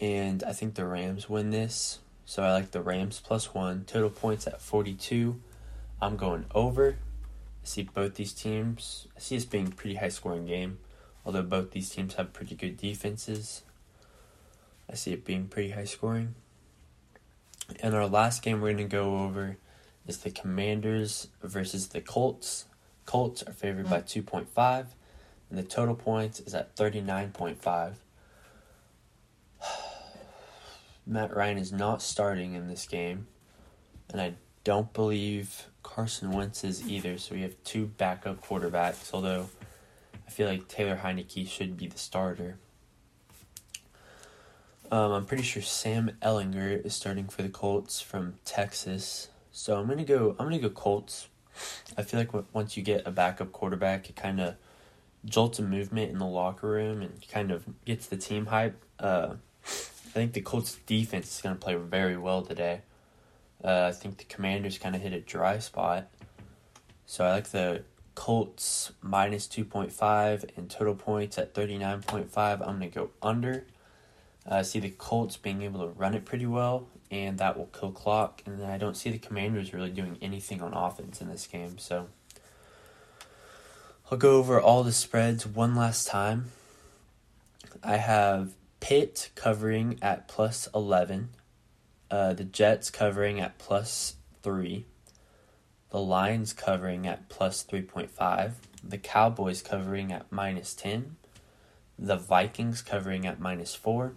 and 0.00 0.42
I 0.42 0.52
think 0.52 0.74
the 0.74 0.84
Rams 0.84 1.30
win 1.30 1.50
this. 1.50 2.00
So 2.26 2.42
I 2.42 2.52
like 2.52 2.72
the 2.72 2.80
Rams 2.80 3.22
plus 3.24 3.54
one. 3.54 3.84
Total 3.84 4.10
points 4.10 4.48
at 4.48 4.60
42. 4.60 5.40
I'm 6.02 6.16
going 6.16 6.46
over. 6.52 6.96
I 7.62 7.66
see 7.66 7.84
both 7.84 8.16
these 8.16 8.32
teams. 8.32 9.06
I 9.16 9.20
see 9.20 9.36
this 9.36 9.44
being 9.44 9.68
a 9.68 9.70
pretty 9.70 9.94
high 9.94 10.08
scoring 10.08 10.46
game, 10.46 10.78
although 11.24 11.42
both 11.42 11.70
these 11.70 11.88
teams 11.88 12.14
have 12.14 12.32
pretty 12.32 12.56
good 12.56 12.78
defenses. 12.78 13.62
I 14.90 14.96
see 14.96 15.12
it 15.12 15.24
being 15.24 15.46
pretty 15.46 15.70
high 15.70 15.84
scoring. 15.84 16.34
And 17.78 17.94
our 17.94 18.08
last 18.08 18.42
game 18.42 18.60
we're 18.60 18.72
going 18.72 18.88
to 18.88 18.96
go 18.96 19.20
over 19.20 19.58
is 20.06 20.18
the 20.18 20.30
Commanders 20.30 21.28
versus 21.42 21.88
the 21.88 22.00
Colts. 22.00 22.66
Colts 23.06 23.42
are 23.42 23.52
favored 23.52 23.88
by 23.88 24.00
2.5, 24.00 24.86
and 25.50 25.58
the 25.58 25.62
total 25.62 25.94
points 25.94 26.40
is 26.40 26.54
at 26.54 26.74
39.5. 26.76 27.94
Matt 31.06 31.34
Ryan 31.34 31.58
is 31.58 31.72
not 31.72 32.02
starting 32.02 32.54
in 32.54 32.68
this 32.68 32.86
game, 32.86 33.26
and 34.10 34.20
I 34.20 34.34
don't 34.64 34.92
believe 34.92 35.66
Carson 35.82 36.32
Wentz 36.32 36.64
is 36.64 36.88
either, 36.88 37.18
so 37.18 37.34
we 37.34 37.42
have 37.42 37.54
two 37.64 37.86
backup 37.86 38.44
quarterbacks, 38.44 39.12
although 39.12 39.48
I 40.26 40.30
feel 40.30 40.48
like 40.48 40.68
Taylor 40.68 41.00
Heinicke 41.02 41.46
should 41.46 41.76
be 41.76 41.86
the 41.86 41.98
starter. 41.98 42.56
Um, 44.90 45.12
I'm 45.12 45.26
pretty 45.26 45.42
sure 45.42 45.62
Sam 45.62 46.16
Ehlinger 46.22 46.84
is 46.84 46.94
starting 46.94 47.28
for 47.28 47.42
the 47.42 47.48
Colts 47.48 48.00
from 48.00 48.34
Texas. 48.44 49.28
So 49.56 49.78
I'm 49.78 49.86
gonna 49.86 50.04
go. 50.04 50.34
I'm 50.36 50.46
gonna 50.46 50.58
go 50.58 50.68
Colts. 50.68 51.28
I 51.96 52.02
feel 52.02 52.18
like 52.18 52.52
once 52.52 52.76
you 52.76 52.82
get 52.82 53.06
a 53.06 53.12
backup 53.12 53.52
quarterback, 53.52 54.10
it 54.10 54.16
kind 54.16 54.40
of 54.40 54.56
jolts 55.24 55.60
a 55.60 55.62
movement 55.62 56.10
in 56.10 56.18
the 56.18 56.26
locker 56.26 56.68
room 56.68 57.00
and 57.00 57.24
kind 57.28 57.52
of 57.52 57.64
gets 57.84 58.08
the 58.08 58.16
team 58.16 58.46
hype. 58.46 58.76
Uh, 58.98 59.34
I 59.64 60.10
think 60.10 60.32
the 60.32 60.40
Colts 60.40 60.76
defense 60.86 61.36
is 61.36 61.40
gonna 61.40 61.54
play 61.54 61.76
very 61.76 62.16
well 62.16 62.42
today. 62.42 62.80
Uh, 63.62 63.90
I 63.90 63.92
think 63.92 64.18
the 64.18 64.24
Commanders 64.24 64.76
kind 64.76 64.96
of 64.96 65.02
hit 65.02 65.12
a 65.12 65.20
dry 65.20 65.60
spot, 65.60 66.08
so 67.06 67.24
I 67.24 67.30
like 67.30 67.50
the 67.50 67.84
Colts 68.16 68.90
minus 69.02 69.46
two 69.46 69.64
point 69.64 69.92
five 69.92 70.44
and 70.56 70.68
total 70.68 70.96
points 70.96 71.38
at 71.38 71.54
thirty 71.54 71.78
nine 71.78 72.02
point 72.02 72.28
five. 72.28 72.60
I'm 72.60 72.80
gonna 72.80 72.88
go 72.88 73.10
under. 73.22 73.66
I 74.44 74.58
uh, 74.58 74.62
see 74.64 74.80
the 74.80 74.90
Colts 74.90 75.36
being 75.36 75.62
able 75.62 75.80
to 75.86 75.86
run 75.86 76.14
it 76.14 76.24
pretty 76.24 76.44
well 76.44 76.88
and 77.14 77.38
that 77.38 77.56
will 77.56 77.66
kill 77.66 77.92
clock. 77.92 78.42
And 78.44 78.64
I 78.64 78.76
don't 78.76 78.96
see 78.96 79.10
the 79.10 79.18
Commanders 79.18 79.72
really 79.72 79.90
doing 79.90 80.18
anything 80.20 80.60
on 80.60 80.74
offense 80.74 81.20
in 81.20 81.28
this 81.28 81.46
game. 81.46 81.78
So 81.78 82.08
I'll 84.10 84.18
go 84.18 84.36
over 84.36 84.60
all 84.60 84.82
the 84.82 84.92
spreads 84.92 85.46
one 85.46 85.76
last 85.76 86.08
time. 86.08 86.50
I 87.82 87.96
have 87.96 88.52
Pitt 88.80 89.30
covering 89.34 89.98
at 90.02 90.28
plus 90.28 90.68
11, 90.74 91.30
uh, 92.10 92.34
the 92.34 92.44
Jets 92.44 92.90
covering 92.90 93.40
at 93.40 93.58
plus 93.58 94.16
3, 94.42 94.84
the 95.90 96.00
Lions 96.00 96.52
covering 96.52 97.06
at 97.06 97.28
plus 97.28 97.64
3.5, 97.64 98.52
the 98.82 98.98
Cowboys 98.98 99.62
covering 99.62 100.12
at 100.12 100.30
minus 100.30 100.74
10, 100.74 101.16
the 101.98 102.16
Vikings 102.16 102.82
covering 102.82 103.26
at 103.26 103.40
minus 103.40 103.74
4, 103.74 104.12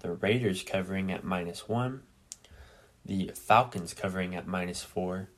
the 0.00 0.12
Raiders 0.12 0.62
covering 0.62 1.12
at 1.12 1.24
minus 1.24 1.68
1, 1.68 2.02
the 3.04 3.32
Falcons 3.34 3.94
covering 3.94 4.34
at 4.34 4.46
minus 4.46 4.82
four, 4.82 5.28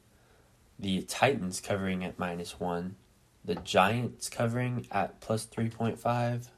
the 0.78 1.02
Titans 1.02 1.60
covering 1.60 2.04
at 2.04 2.18
minus 2.18 2.58
one, 2.60 2.96
the 3.44 3.54
Giants 3.54 4.28
covering 4.28 4.86
at 4.90 5.20
plus 5.20 5.46
3.5, 5.46 6.48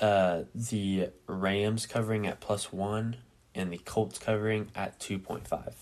uh, 0.00 0.42
the 0.54 1.10
Rams 1.26 1.86
covering 1.86 2.26
at 2.26 2.40
plus 2.40 2.72
one, 2.72 3.16
and 3.54 3.72
the 3.72 3.78
Colts 3.78 4.18
covering 4.18 4.70
at 4.74 4.98
2.5. 5.00 5.72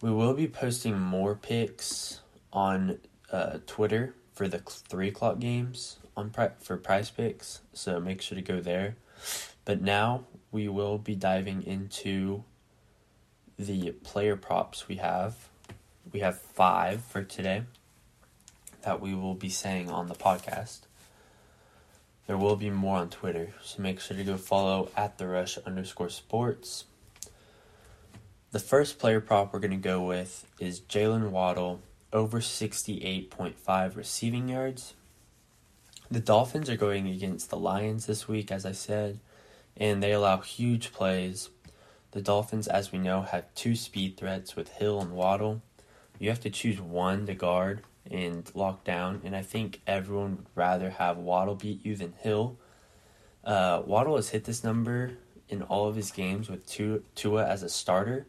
We 0.00 0.10
will 0.10 0.34
be 0.34 0.46
posting 0.46 0.98
more 0.98 1.34
picks 1.34 2.20
on 2.52 2.98
uh, 3.32 3.58
Twitter 3.66 4.14
for 4.32 4.46
the 4.48 4.58
three 4.58 5.08
o'clock 5.08 5.40
games 5.40 5.98
on 6.16 6.30
pri- 6.30 6.52
for 6.60 6.76
Prize 6.76 7.10
Picks, 7.10 7.60
so 7.72 7.98
make 8.00 8.22
sure 8.22 8.36
to 8.36 8.42
go 8.42 8.60
there. 8.60 8.96
But 9.64 9.82
now 9.82 10.24
we 10.50 10.68
will 10.68 10.98
be 10.98 11.14
diving 11.14 11.62
into 11.62 12.44
the 13.58 13.90
player 13.90 14.36
props 14.36 14.88
we 14.88 14.96
have. 14.96 15.48
We 16.12 16.20
have 16.20 16.40
five 16.40 17.02
for 17.02 17.22
today 17.22 17.64
that 18.82 19.00
we 19.00 19.14
will 19.14 19.34
be 19.34 19.50
saying 19.50 19.90
on 19.90 20.08
the 20.08 20.14
podcast. 20.14 20.80
There 22.26 22.38
will 22.38 22.56
be 22.56 22.70
more 22.70 22.98
on 22.98 23.10
Twitter, 23.10 23.54
so 23.62 23.82
make 23.82 24.00
sure 24.00 24.16
to 24.16 24.24
go 24.24 24.36
follow 24.36 24.90
at 24.96 25.18
the 25.18 25.26
rush 25.26 25.58
underscore 25.58 26.10
sports. 26.10 26.84
The 28.50 28.58
first 28.58 28.98
player 28.98 29.20
prop 29.20 29.52
we're 29.52 29.60
going 29.60 29.70
to 29.72 29.76
go 29.76 30.02
with 30.02 30.46
is 30.58 30.80
Jaylen 30.80 31.30
Waddle 31.30 31.80
over 32.12 32.40
68.5 32.40 33.96
receiving 33.96 34.48
yards. 34.48 34.94
The 36.10 36.20
Dolphins 36.20 36.70
are 36.70 36.76
going 36.76 37.06
against 37.08 37.50
the 37.50 37.58
Lions 37.58 38.06
this 38.06 38.26
week, 38.26 38.50
as 38.50 38.64
I 38.64 38.72
said 38.72 39.20
and 39.78 40.02
they 40.02 40.12
allow 40.12 40.38
huge 40.38 40.92
plays. 40.92 41.50
The 42.10 42.20
Dolphins, 42.20 42.66
as 42.66 42.90
we 42.90 42.98
know, 42.98 43.22
have 43.22 43.54
two 43.54 43.76
speed 43.76 44.16
threats 44.16 44.56
with 44.56 44.68
Hill 44.70 45.00
and 45.00 45.12
Waddle. 45.12 45.62
you 46.18 46.28
have 46.30 46.40
to 46.40 46.50
choose 46.50 46.80
one 46.80 47.26
to 47.26 47.34
guard 47.34 47.82
and 48.10 48.50
lock 48.54 48.82
down, 48.84 49.20
and 49.24 49.36
I 49.36 49.42
think 49.42 49.80
everyone 49.86 50.36
would 50.36 50.46
rather 50.54 50.90
have 50.90 51.16
Waddle 51.16 51.54
beat 51.54 51.84
you 51.84 51.94
than 51.94 52.14
Hill. 52.18 52.58
Uh, 53.44 53.82
Waddle 53.86 54.16
has 54.16 54.30
hit 54.30 54.44
this 54.44 54.64
number 54.64 55.12
in 55.48 55.62
all 55.62 55.86
of 55.88 55.94
his 55.94 56.10
games 56.10 56.50
with 56.50 56.66
Tua 57.14 57.46
as 57.46 57.62
a 57.62 57.68
starter, 57.68 58.26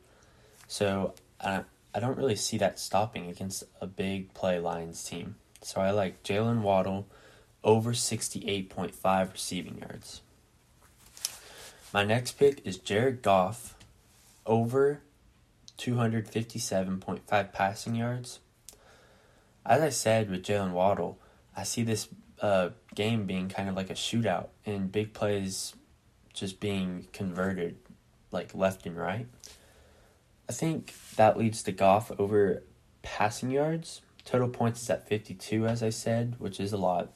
so 0.67 1.15
I, 1.41 1.63
I 1.95 1.99
don't 1.99 2.17
really 2.17 2.35
see 2.35 2.57
that 2.59 2.79
stopping 2.79 3.29
against 3.29 3.63
a 3.81 3.87
big 3.87 4.33
play 4.33 4.59
Lions 4.59 5.03
team. 5.03 5.35
So 5.61 5.81
I 5.81 5.91
like 5.91 6.23
Jaylen 6.23 6.61
Waddle 6.61 7.07
over 7.63 7.91
68.5 7.91 9.31
receiving 9.31 9.79
yards. 9.79 10.21
My 11.91 12.03
next 12.03 12.33
pick 12.33 12.61
is 12.67 12.77
Jared 12.77 13.23
Goff 13.23 13.75
over 14.45 15.01
257.5 15.79 17.51
passing 17.51 17.95
yards. 17.95 18.39
As 19.65 19.81
I 19.81 19.89
said 19.89 20.29
with 20.29 20.43
Jaylen 20.43 20.73
Waddle, 20.73 21.17
I 21.57 21.63
see 21.63 21.81
this 21.81 22.07
uh, 22.41 22.69
game 22.93 23.25
being 23.25 23.49
kind 23.49 23.67
of 23.67 23.75
like 23.75 23.89
a 23.89 23.95
shootout 23.95 24.49
and 24.67 24.91
big 24.91 25.13
plays 25.13 25.73
just 26.31 26.59
being 26.59 27.07
converted 27.11 27.77
like 28.31 28.53
left 28.53 28.85
and 28.85 28.95
right. 28.95 29.25
I 30.47 30.53
think 30.53 30.93
that 31.15 31.39
leads 31.39 31.63
to 31.63 31.71
Goff 31.71 32.11
over 32.19 32.61
passing 33.01 33.49
yards. 33.49 34.01
Total 34.25 34.47
points 34.47 34.83
is 34.83 34.89
at 34.91 35.07
52, 35.07 35.65
as 35.65 35.81
I 35.81 35.89
said, 35.89 36.35
which 36.37 36.59
is 36.59 36.71
a 36.71 36.77
lot. 36.77 37.11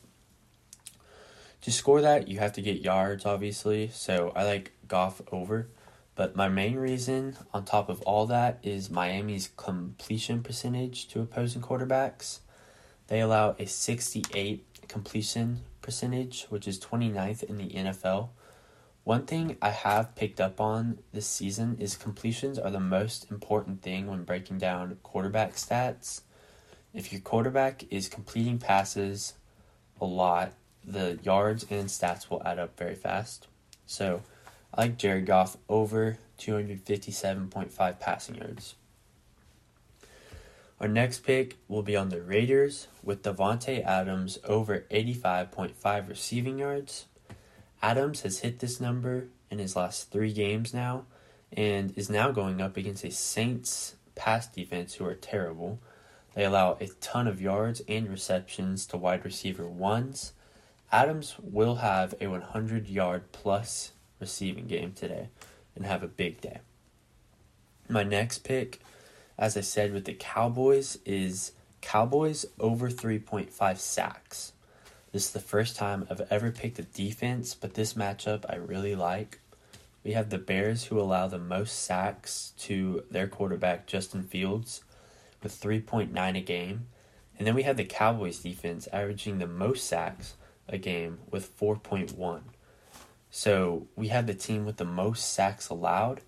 To 1.63 1.71
score 1.71 2.01
that, 2.01 2.27
you 2.27 2.39
have 2.39 2.51
to 2.53 2.61
get 2.61 2.81
yards, 2.81 3.25
obviously. 3.25 3.89
So 3.93 4.33
I 4.35 4.43
like 4.43 4.73
Goff 4.89 5.21
over. 5.31 5.69
But 6.13 6.35
my 6.35 6.49
main 6.49 6.75
reason, 6.75 7.37
on 7.53 7.63
top 7.63 7.87
of 7.87 8.01
all 8.01 8.25
that, 8.25 8.59
is 8.63 8.89
Miami's 8.89 9.49
completion 9.55 10.43
percentage 10.43 11.07
to 11.07 11.21
opposing 11.21 11.61
quarterbacks. 11.61 12.39
They 13.07 13.21
allow 13.21 13.55
a 13.57 13.65
68 13.65 14.89
completion 14.89 15.61
percentage, 15.81 16.47
which 16.49 16.67
is 16.67 16.81
29th 16.81 17.43
in 17.43 17.57
the 17.57 17.69
NFL. 17.69 18.29
One 19.05 19.25
thing 19.25 19.55
I 19.61 19.69
have 19.69 20.15
picked 20.15 20.41
up 20.41 20.59
on 20.59 20.99
this 21.13 21.27
season 21.27 21.77
is 21.79 21.95
completions 21.95 22.59
are 22.59 22.71
the 22.71 22.79
most 22.81 23.31
important 23.31 23.81
thing 23.81 24.07
when 24.07 24.25
breaking 24.25 24.57
down 24.57 24.97
quarterback 25.01 25.53
stats. 25.53 26.23
If 26.93 27.13
your 27.13 27.21
quarterback 27.21 27.85
is 27.89 28.09
completing 28.09 28.59
passes 28.59 29.35
a 30.01 30.05
lot, 30.05 30.53
the 30.85 31.19
yards 31.23 31.65
and 31.69 31.87
stats 31.87 32.29
will 32.29 32.41
add 32.43 32.59
up 32.59 32.77
very 32.77 32.95
fast. 32.95 33.47
So 33.85 34.21
I 34.73 34.81
like 34.81 34.97
Jared 34.97 35.25
Goff 35.25 35.57
over 35.69 36.17
257.5 36.39 37.99
passing 37.99 38.35
yards. 38.35 38.75
Our 40.79 40.87
next 40.87 41.19
pick 41.19 41.57
will 41.67 41.83
be 41.83 41.95
on 41.95 42.09
the 42.09 42.21
Raiders 42.21 42.87
with 43.01 43.23
Davante 43.23 43.83
Adams 43.85 44.39
over 44.43 44.85
85.5 44.91 46.09
receiving 46.09 46.59
yards. 46.59 47.05
Adams 47.81 48.21
has 48.21 48.39
hit 48.39 48.59
this 48.59 48.81
number 48.81 49.27
in 49.49 49.59
his 49.59 49.75
last 49.75 50.11
three 50.11 50.33
games 50.33 50.73
now 50.73 51.05
and 51.55 51.97
is 51.97 52.09
now 52.09 52.31
going 52.31 52.59
up 52.59 52.75
against 52.75 53.03
a 53.03 53.11
Saints 53.11 53.95
pass 54.15 54.47
defense 54.47 54.95
who 54.95 55.05
are 55.05 55.15
terrible. 55.15 55.79
They 56.33 56.43
allow 56.43 56.77
a 56.79 56.87
ton 56.99 57.27
of 57.27 57.41
yards 57.41 57.81
and 57.87 58.09
receptions 58.09 58.85
to 58.87 58.97
wide 58.97 59.23
receiver 59.23 59.67
ones. 59.67 60.33
Adams 60.93 61.35
will 61.41 61.77
have 61.77 62.13
a 62.21 62.27
100 62.27 62.87
yard 62.87 63.23
plus 63.31 63.93
receiving 64.19 64.67
game 64.67 64.93
today 64.93 65.29
and 65.75 65.87
have 65.87 66.03
a 66.03 66.07
big 66.07 66.39
day. 66.39 66.59
My 67.89 68.03
next 68.03 68.43
pick, 68.43 68.79
as 69.35 69.57
I 69.57 69.61
said 69.61 69.91
with 69.91 70.05
the 70.05 70.13
Cowboys, 70.13 70.99
is 71.03 71.53
Cowboys 71.81 72.45
over 72.59 72.91
3.5 72.91 73.77
sacks. 73.79 74.53
This 75.11 75.25
is 75.25 75.31
the 75.31 75.39
first 75.39 75.75
time 75.75 76.05
I've 76.11 76.27
ever 76.29 76.51
picked 76.51 76.77
a 76.77 76.83
defense, 76.83 77.55
but 77.55 77.73
this 77.73 77.95
matchup 77.95 78.45
I 78.47 78.57
really 78.57 78.93
like. 78.93 79.39
We 80.03 80.11
have 80.11 80.29
the 80.29 80.37
Bears 80.37 80.85
who 80.85 80.99
allow 80.99 81.27
the 81.27 81.39
most 81.39 81.83
sacks 81.83 82.53
to 82.59 83.03
their 83.09 83.27
quarterback, 83.27 83.87
Justin 83.87 84.21
Fields, 84.21 84.83
with 85.41 85.59
3.9 85.59 86.37
a 86.37 86.41
game. 86.41 86.85
And 87.39 87.47
then 87.47 87.55
we 87.55 87.63
have 87.63 87.77
the 87.77 87.83
Cowboys 87.83 88.37
defense 88.37 88.87
averaging 88.93 89.39
the 89.39 89.47
most 89.47 89.87
sacks 89.87 90.35
a 90.67 90.77
game 90.77 91.19
with 91.29 91.57
4.1. 91.59 92.41
So 93.29 93.87
we 93.95 94.09
had 94.09 94.27
the 94.27 94.33
team 94.33 94.65
with 94.65 94.77
the 94.77 94.85
most 94.85 95.33
sacks 95.33 95.69
allowed 95.69 96.21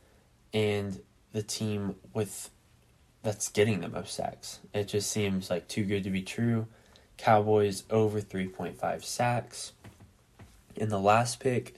and 0.54 1.02
the 1.34 1.44
team 1.44 1.96
with 2.14 2.50
that's 3.22 3.50
getting 3.50 3.82
the 3.82 3.90
most 3.90 4.14
sacks. 4.14 4.60
It 4.74 4.86
just 4.88 5.10
seems 5.10 5.50
like 5.50 5.68
too 5.68 5.84
good 5.84 6.04
to 6.04 6.12
be 6.12 6.22
true. 6.22 6.68
Cowboys 7.18 7.84
over 7.90 8.22
3.5 8.22 9.04
sacks. 9.04 9.74
And 10.80 10.92
the 10.92 11.00
last 11.00 11.40
pick 11.40 11.76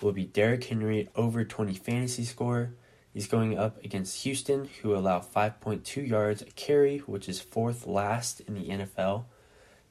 will 0.00 0.12
be 0.12 0.24
Derrick 0.24 0.64
Henry 0.64 1.08
over 1.16 1.44
20 1.44 1.74
fantasy 1.74 2.24
score. 2.24 2.70
He's 3.12 3.26
going 3.26 3.58
up 3.58 3.82
against 3.84 4.22
Houston, 4.22 4.68
who 4.82 4.94
allow 4.94 5.18
5.2 5.18 6.06
yards 6.06 6.42
a 6.42 6.46
carry, 6.46 6.98
which 6.98 7.28
is 7.28 7.40
fourth 7.40 7.86
last 7.86 8.40
in 8.40 8.54
the 8.54 8.68
NFL. 8.68 9.24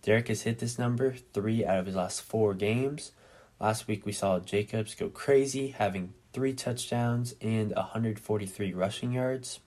Derrick 0.07 0.29
has 0.29 0.43
hit 0.43 0.59
this 0.59 0.79
number 0.79 1.13
three 1.33 1.65
out 1.65 1.79
of 1.79 1.85
his 1.85 1.97
last 1.97 2.21
four 2.21 2.53
games. 2.53 3.11
Last 3.59 3.89
week 3.89 4.05
we 4.05 4.13
saw 4.13 4.39
Jacobs 4.39 4.95
go 4.95 5.09
crazy, 5.09 5.71
having 5.77 6.13
three 6.31 6.53
touchdowns 6.53 7.35
and 7.41 7.75
143 7.75 8.73
rushing 8.73 9.11
yards. 9.11 9.59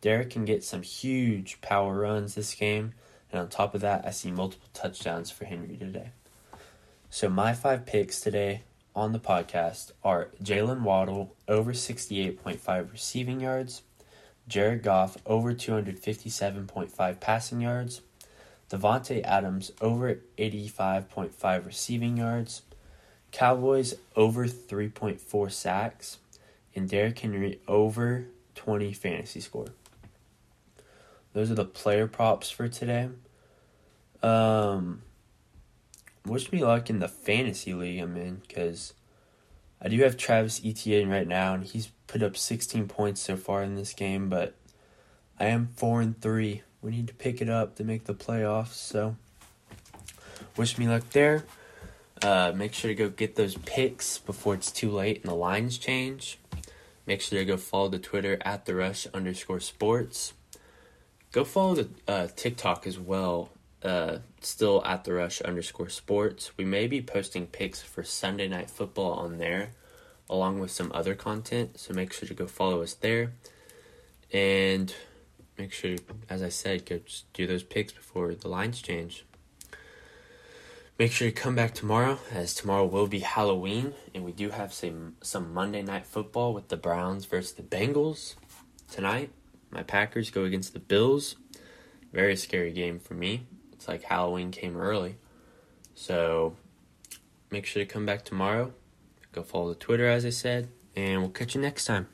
Derrick 0.00 0.30
can 0.30 0.44
get 0.44 0.62
some 0.62 0.82
huge 0.82 1.60
power 1.62 1.98
runs 1.98 2.36
this 2.36 2.54
game, 2.54 2.94
and 3.32 3.40
on 3.40 3.48
top 3.48 3.74
of 3.74 3.80
that, 3.80 4.06
I 4.06 4.12
see 4.12 4.30
multiple 4.30 4.68
touchdowns 4.72 5.32
for 5.32 5.46
Henry 5.46 5.76
today. 5.76 6.10
So 7.10 7.28
my 7.28 7.52
five 7.52 7.86
picks 7.86 8.20
today 8.20 8.62
on 8.94 9.10
the 9.10 9.18
podcast 9.18 9.90
are 10.04 10.28
Jaylen 10.40 10.82
Waddle 10.82 11.34
over 11.48 11.72
68.5 11.72 12.92
receiving 12.92 13.40
yards, 13.40 13.82
Jared 14.46 14.84
Goff 14.84 15.16
over 15.26 15.52
257.5 15.52 17.18
passing 17.18 17.60
yards, 17.60 18.02
Davante 18.70 19.22
Adams 19.22 19.70
over 19.80 20.20
85.5 20.38 21.66
receiving 21.66 22.16
yards, 22.16 22.62
Cowboys 23.30 23.94
over 24.16 24.46
3.4 24.46 25.52
sacks, 25.52 26.18
and 26.74 26.88
Derrick 26.88 27.18
Henry 27.18 27.60
over 27.68 28.26
20 28.54 28.92
fantasy 28.92 29.40
score. 29.40 29.68
Those 31.32 31.50
are 31.50 31.54
the 31.54 31.64
player 31.64 32.06
props 32.06 32.50
for 32.50 32.66
today. 32.66 33.10
Um, 34.22 35.02
wish 36.24 36.50
me 36.50 36.64
luck 36.64 36.90
in 36.90 36.98
the 36.98 37.08
fantasy 37.08 37.74
league 37.74 38.00
I'm 38.00 38.16
in 38.16 38.36
because 38.36 38.94
I 39.80 39.88
do 39.88 40.00
have 40.02 40.16
Travis 40.16 40.60
Etienne 40.64 41.10
right 41.10 41.28
now, 41.28 41.54
and 41.54 41.64
he's 41.64 41.90
put 42.06 42.22
up 42.22 42.36
16 42.36 42.88
points 42.88 43.20
so 43.20 43.36
far 43.36 43.62
in 43.62 43.74
this 43.74 43.92
game, 43.92 44.28
but 44.28 44.54
I 45.38 45.46
am 45.46 45.68
4 45.76 46.00
and 46.00 46.20
3. 46.20 46.62
We 46.86 46.92
need 46.92 47.08
to 47.08 47.14
pick 47.14 47.42
it 47.42 47.48
up 47.48 47.74
to 47.78 47.84
make 47.84 48.04
the 48.04 48.14
playoffs, 48.14 48.74
so 48.74 49.16
wish 50.56 50.78
me 50.78 50.86
luck 50.86 51.02
there. 51.10 51.42
Uh, 52.22 52.52
make 52.54 52.74
sure 52.74 52.88
to 52.88 52.94
go 52.94 53.08
get 53.08 53.34
those 53.34 53.56
picks 53.56 54.18
before 54.18 54.54
it's 54.54 54.70
too 54.70 54.92
late 54.92 55.20
and 55.20 55.28
the 55.28 55.34
lines 55.34 55.78
change. 55.78 56.38
Make 57.04 57.22
sure 57.22 57.40
to 57.40 57.44
go 57.44 57.56
follow 57.56 57.88
the 57.88 57.98
Twitter 57.98 58.38
at 58.42 58.66
the 58.66 58.76
rush 58.76 59.08
underscore 59.12 59.58
sports. 59.58 60.32
Go 61.32 61.42
follow 61.42 61.74
the 61.74 61.88
uh, 62.06 62.28
TikTok 62.36 62.86
as 62.86 63.00
well. 63.00 63.50
Uh, 63.82 64.18
still 64.40 64.80
at 64.84 65.02
the 65.02 65.12
rush 65.12 65.40
underscore 65.40 65.88
sports. 65.88 66.52
We 66.56 66.64
may 66.64 66.86
be 66.86 67.02
posting 67.02 67.48
picks 67.48 67.82
for 67.82 68.04
Sunday 68.04 68.46
night 68.46 68.70
football 68.70 69.14
on 69.14 69.38
there, 69.38 69.70
along 70.30 70.60
with 70.60 70.70
some 70.70 70.92
other 70.94 71.16
content. 71.16 71.80
So 71.80 71.92
make 71.94 72.12
sure 72.12 72.28
to 72.28 72.34
go 72.34 72.46
follow 72.46 72.80
us 72.82 72.94
there, 72.94 73.32
and 74.32 74.94
make 75.58 75.72
sure, 75.72 75.96
as 76.28 76.42
I 76.42 76.48
said, 76.48 76.86
go 76.86 77.00
do 77.32 77.46
those 77.46 77.62
picks 77.62 77.92
before 77.92 78.34
the 78.34 78.48
lines 78.48 78.80
change. 78.80 79.24
Make 80.98 81.12
sure 81.12 81.26
you 81.28 81.32
come 81.32 81.54
back 81.54 81.74
tomorrow, 81.74 82.18
as 82.32 82.54
tomorrow 82.54 82.86
will 82.86 83.06
be 83.06 83.18
Halloween, 83.18 83.92
and 84.14 84.24
we 84.24 84.32
do 84.32 84.48
have 84.50 84.72
some 84.72 85.16
some 85.20 85.52
Monday 85.52 85.82
night 85.82 86.06
football 86.06 86.54
with 86.54 86.68
the 86.68 86.76
Browns 86.76 87.26
versus 87.26 87.52
the 87.52 87.62
Bengals 87.62 88.34
tonight. 88.90 89.30
My 89.70 89.82
Packers 89.82 90.30
go 90.30 90.44
against 90.44 90.72
the 90.72 90.78
Bills. 90.78 91.36
Very 92.12 92.34
scary 92.34 92.72
game 92.72 92.98
for 92.98 93.12
me. 93.12 93.46
It's 93.72 93.88
like 93.88 94.04
Halloween 94.04 94.50
came 94.50 94.74
early, 94.76 95.16
so 95.94 96.56
make 97.50 97.66
sure 97.66 97.84
to 97.84 97.92
come 97.92 98.06
back 98.06 98.24
tomorrow. 98.24 98.72
Go 99.32 99.42
follow 99.42 99.68
the 99.68 99.74
Twitter 99.74 100.08
as 100.08 100.24
I 100.24 100.30
said, 100.30 100.68
and 100.94 101.20
we'll 101.20 101.30
catch 101.30 101.54
you 101.54 101.60
next 101.60 101.84
time. 101.84 102.08